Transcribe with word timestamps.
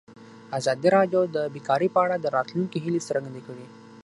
ازادي 0.57 0.87
راډیو 0.97 1.21
د 1.35 1.37
بیکاري 1.53 1.87
په 1.95 1.99
اړه 2.05 2.15
د 2.19 2.25
راتلونکي 2.37 2.77
هیلې 2.85 3.01
څرګندې 3.09 3.41
کړې. 3.47 3.65